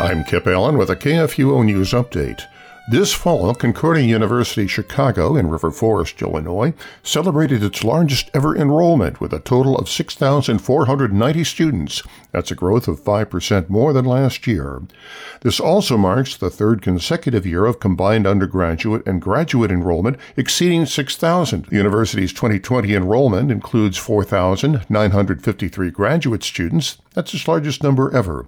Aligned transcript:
I'm 0.00 0.24
Kip 0.24 0.46
Allen 0.46 0.78
with 0.78 0.88
a 0.88 0.96
KFUO 0.96 1.62
News 1.62 1.90
Update. 1.90 2.40
This 2.90 3.12
fall, 3.12 3.54
Concordia 3.54 4.02
University 4.02 4.66
Chicago 4.66 5.36
in 5.36 5.50
River 5.50 5.70
Forest, 5.70 6.22
Illinois, 6.22 6.72
celebrated 7.02 7.62
its 7.62 7.84
largest 7.84 8.30
ever 8.32 8.56
enrollment 8.56 9.20
with 9.20 9.34
a 9.34 9.40
total 9.40 9.76
of 9.76 9.90
6,490 9.90 11.44
students. 11.44 12.02
That's 12.32 12.50
a 12.50 12.54
growth 12.54 12.88
of 12.88 12.98
5% 12.98 13.68
more 13.68 13.92
than 13.92 14.06
last 14.06 14.46
year. 14.46 14.80
This 15.42 15.60
also 15.60 15.98
marks 15.98 16.34
the 16.34 16.48
third 16.48 16.80
consecutive 16.80 17.44
year 17.44 17.66
of 17.66 17.78
combined 17.78 18.26
undergraduate 18.26 19.06
and 19.06 19.20
graduate 19.20 19.70
enrollment 19.70 20.16
exceeding 20.34 20.86
6,000. 20.86 21.66
The 21.66 21.76
university's 21.76 22.32
2020 22.32 22.94
enrollment 22.94 23.52
includes 23.52 23.98
4,953 23.98 25.90
graduate 25.90 26.42
students. 26.42 26.96
That's 27.12 27.34
its 27.34 27.46
largest 27.46 27.82
number 27.82 28.10
ever. 28.16 28.46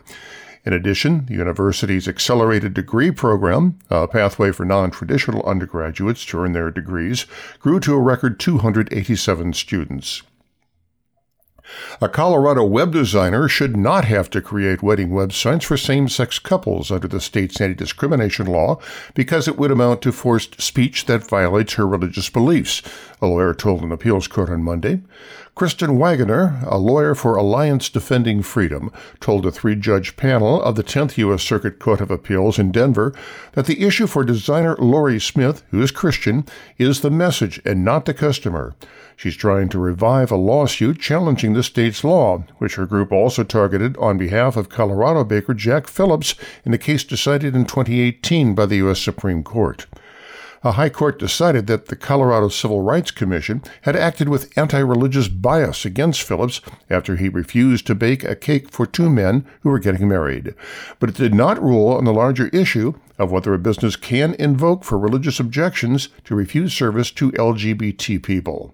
In 0.65 0.73
addition, 0.73 1.27
the 1.27 1.35
university's 1.35 2.07
accelerated 2.07 2.73
degree 2.73 3.11
program, 3.11 3.79
a 3.91 4.07
pathway 4.07 4.53
for 4.53 4.65
non 4.65 4.93
traditional 4.93 5.43
undergraduates 5.43 6.25
to 6.27 6.39
earn 6.39 6.53
their 6.53 6.71
degrees, 6.71 7.27
grew 7.59 7.81
to 7.81 7.95
a 7.95 7.99
record 7.99 8.39
287 8.39 9.55
students. 9.55 10.23
A 12.01 12.09
Colorado 12.09 12.65
web 12.65 12.93
designer 12.93 13.49
should 13.49 13.77
not 13.77 14.05
have 14.05 14.29
to 14.31 14.43
create 14.43 14.83
wedding 14.83 15.11
websites 15.11 15.63
for 15.63 15.77
same 15.77 16.09
sex 16.09 16.39
couples 16.39 16.91
under 16.91 17.07
the 17.07 17.21
state's 17.21 17.61
anti 17.61 17.75
discrimination 17.75 18.47
law 18.47 18.81
because 19.15 19.47
it 19.47 19.57
would 19.57 19.71
amount 19.71 20.03
to 20.03 20.13
forced 20.13 20.61
speech 20.61 21.07
that 21.07 21.29
violates 21.29 21.75
her 21.75 21.87
religious 21.87 22.29
beliefs, 22.29 22.83
a 23.21 23.27
lawyer 23.27 23.55
told 23.55 23.83
an 23.83 23.93
appeals 23.93 24.27
court 24.27 24.51
on 24.51 24.63
Monday. 24.63 25.01
Kristen 25.55 25.99
Waggoner, 25.99 26.63
a 26.67 26.79
lawyer 26.79 27.15
for 27.15 27.37
Alliance 27.37 27.91
Defending 27.91 28.43
Freedom, 28.43 28.91
told 29.21 29.45
a 29.45 29.53
three 29.53 29.77
judge 29.77 30.17
panel 30.17 30.63
of 30.63 30.77
the 30.77 30.83
10th 30.83 31.19
U.S. 31.19 31.43
Circuit 31.43 31.79
Court 31.79 32.01
of 32.01 32.11
Appeals 32.11 32.59
in 32.59 32.73
Denver 32.73 33.15
that 33.53 33.67
the 33.67 33.83
issue 33.83 34.07
for 34.07 34.25
designer 34.25 34.77
Lorie 34.79 35.21
Smith, 35.21 35.63
who 35.71 35.83
is 35.83 35.91
Christian, 35.91 36.47
is 36.79 37.03
the 37.03 37.11
message 37.11 37.61
and 37.67 37.85
not 37.85 38.07
the 38.07 38.15
customer. 38.15 38.75
She's 39.15 39.37
trying 39.37 39.69
to 39.69 39.79
revive 39.79 40.33
a 40.33 40.37
lawsuit 40.37 40.99
challenging 40.99 41.52
the 41.53 41.63
state's 41.63 42.05
law, 42.05 42.45
which 42.59 42.77
her 42.77 42.87
group 42.87 43.13
also 43.13 43.45
targeted 43.45 43.97
on 43.99 44.19
behalf 44.19 44.57
of 44.57 44.69
Colorado 44.69 45.25
baker 45.25 45.55
Jack 45.55 45.87
Phillips 45.87 46.35
in 46.65 46.73
a 46.75 46.79
case 46.79 47.05
decided 47.05 47.55
in 47.55 47.65
2018 47.65 48.55
by 48.55 48.67
the 48.67 48.77
U.S. 48.77 49.01
Supreme 49.01 49.43
Court 49.43 49.87
a 50.65 50.73
high 50.73 50.89
court 50.89 51.19
decided 51.19 51.67
that 51.67 51.87
the 51.87 51.97
Colorado 51.97 52.49
Civil 52.49 52.83
Rights 52.83 53.11
Commission 53.11 53.63
had 53.83 53.97
acted 53.97 54.29
with 54.29 54.57
anti 54.57 54.79
religious 54.79 55.29
bias 55.29 55.85
against 55.85 56.23
Phillips 56.23 56.61
after 56.89 57.17
he 57.17 57.29
refused 57.29 57.87
to 57.89 57.95
bake 57.95 58.23
a 58.23 58.37
cake 58.37 58.71
for 58.71 58.87
two 58.87 59.11
men 59.11 59.45
who 59.63 59.71
were 59.71 59.81
getting 59.81 60.09
married. 60.09 60.55
But 61.01 61.11
it 61.11 61.17
did 61.17 61.35
not 61.35 61.63
rule 61.63 61.89
on 61.89 62.05
the 62.05 62.13
larger 62.13 62.47
issue 62.49 62.95
of 63.19 63.33
whether 63.33 63.53
a 63.55 63.59
business 63.59 63.97
can 63.97 64.35
invoke 64.35 64.85
for 64.85 64.99
religious 64.99 65.41
objections 65.41 66.09
to 66.25 66.35
refuse 66.35 66.73
service 66.73 67.11
to 67.13 67.33
LGBT 67.33 68.23
people. 68.23 68.73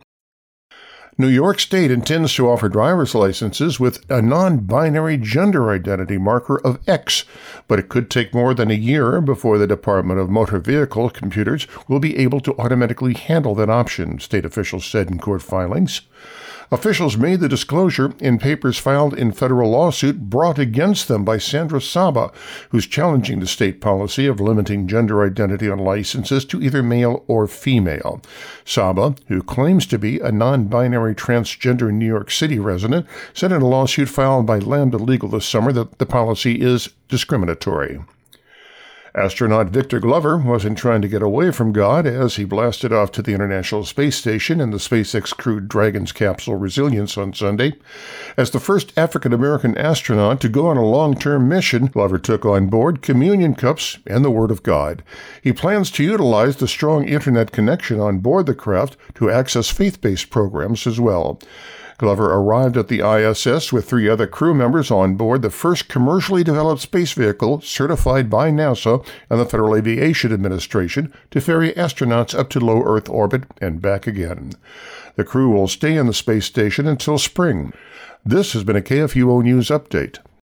New 1.21 1.27
York 1.27 1.59
State 1.59 1.91
intends 1.91 2.33
to 2.35 2.49
offer 2.49 2.69
driver's 2.69 3.13
licenses 3.13 3.81
with 3.81 4.09
a 4.09 4.23
non 4.23 4.59
binary 4.59 5.17
gender 5.17 5.69
identity 5.69 6.17
marker 6.17 6.65
of 6.65 6.79
X, 6.89 7.25
but 7.67 7.81
it 7.81 7.89
could 7.89 8.09
take 8.09 8.33
more 8.33 8.55
than 8.55 8.71
a 8.71 8.75
year 8.75 9.21
before 9.21 9.59
the 9.59 9.67
Department 9.67 10.21
of 10.21 10.31
Motor 10.31 10.61
Vehicle 10.61 11.11
computers 11.11 11.67
will 11.89 11.99
be 11.99 12.17
able 12.19 12.39
to 12.39 12.57
automatically 12.57 13.15
handle 13.15 13.57
that 13.57 13.69
option, 13.69 14.21
state 14.21 14.45
officials 14.45 14.85
said 14.85 15.11
in 15.11 15.19
court 15.19 15.43
filings. 15.43 16.03
Officials 16.71 17.17
made 17.17 17.41
the 17.41 17.49
disclosure 17.49 18.13
in 18.21 18.39
papers 18.39 18.77
filed 18.77 19.15
in 19.15 19.33
federal 19.33 19.71
lawsuit 19.71 20.29
brought 20.29 20.59
against 20.59 21.09
them 21.09 21.25
by 21.25 21.39
Sander 21.39 21.81
Saba, 21.81 22.31
who's 22.71 22.87
challenging 22.87 23.41
the 23.41 23.47
state 23.47 23.81
policy 23.81 24.27
of 24.27 24.39
limiting 24.39 24.87
gender 24.87 25.25
identity 25.25 25.71
on 25.71 25.79
licenses 25.79 26.45
to 26.45 26.61
either 26.61 26.83
male 26.83 27.25
or 27.27 27.47
female. 27.47 28.21
Saba, 28.67 29.15
who 29.29 29.43
claims 29.43 29.87
to 29.87 29.99
be 29.99 30.21
a 30.21 30.31
non-binary 30.31 31.15
transgender 31.15 31.91
New 31.91 32.07
York 32.07 32.31
City 32.31 32.59
resident, 32.59 33.07
said 33.33 33.51
in 33.51 33.63
a 33.63 33.67
lawsuit 33.67 34.11
filed 34.11 34.45
by 34.45 34.59
Lambda 34.59 34.99
Legal 34.99 35.31
this 35.31 35.47
summer 35.47 35.73
that 35.73 35.99
the 35.99 36.07
policy 36.07 36.61
is 36.61 36.91
discriminatory. 37.09 37.99
Astronaut 39.19 39.71
Victor 39.71 39.99
Glover 39.99 40.39
wasn't 40.39 40.79
trying 40.79 41.03
to 41.03 41.09
get 41.09 41.23
away 41.23 41.51
from 41.51 41.73
God 41.73 42.07
as 42.07 42.37
he 42.37 42.45
blasted 42.45 42.93
off 42.93 43.11
to 43.13 43.21
the 43.21 43.35
International 43.35 43.85
Space 43.85 44.17
Station 44.17 44.61
in 44.61 44.71
the 44.71 44.77
SpaceX 44.77 45.37
Crew 45.37 45.59
Dragon's 45.59 46.13
capsule 46.13 46.55
Resilience 46.55 47.19
on 47.19 47.35
Sunday. 47.35 47.73
As 48.37 48.53
the 48.53 48.61
first 48.61 48.97
African 48.97 49.33
American 49.33 49.77
astronaut 49.77 50.41
to 50.43 50.49
go 50.49 50.69
on 50.69 50.77
a 50.77 50.87
long 50.87 51.19
term 51.19 51.49
mission, 51.49 51.87
Glover 51.87 52.19
took 52.19 52.47
on 52.47 52.69
board 52.69 53.03
communion 53.03 53.57
cups 53.57 53.99
and 54.07 54.25
the 54.25 54.31
Word 54.31 54.53
of 54.53 54.63
God. 54.63 55.03
He 55.43 55.53
plans 55.53 55.91
to 55.93 56.05
utilize 56.05 56.57
the 56.57 56.69
strong 56.69 57.09
internet 57.09 57.51
connection 57.51 57.99
on 57.99 58.21
board 58.21 58.47
the 58.47 58.55
craft 58.55 58.97
to 59.17 59.33
access 59.33 59.69
faith 59.69 60.01
based 60.01 60.31
programs 60.31 60.87
as 60.87 61.01
well. 61.01 61.41
Glover 61.99 62.33
arrived 62.33 62.77
at 62.77 62.87
the 62.87 63.01
ISS 63.01 63.73
with 63.73 63.89
three 63.89 64.09
other 64.09 64.29
crew 64.29 64.55
members 64.55 64.89
on 64.89 65.17
board 65.17 65.43
the 65.43 65.51
first 65.51 65.89
commercially 65.89 66.45
developed 66.45 66.81
space 66.81 67.13
vehicle 67.13 67.61
certified 67.61 68.31
by 68.31 68.53
NASA 68.53 69.05
and 69.29 69.41
the 69.41 69.45
Federal 69.45 69.75
Aviation 69.75 70.33
Administration 70.33 71.13
to 71.33 71.41
ferry 71.41 71.73
astronauts 71.73 72.39
up 72.39 72.51
to 72.51 72.61
low 72.61 72.85
Earth 72.85 73.09
orbit 73.09 73.45
and 73.61 73.83
back 73.83 74.07
again. 74.07 74.53
The 75.17 75.25
crew 75.25 75.51
will 75.51 75.67
stay 75.67 75.97
in 75.97 76.07
the 76.07 76.15
space 76.15 76.47
station 76.47 76.87
until 76.87 77.19
spring. 77.19 77.73
This 78.25 78.53
has 78.53 78.63
been 78.63 78.77
a 78.77 78.81
KFUO 78.81 79.43
News 79.43 79.67
Update. 79.67 80.19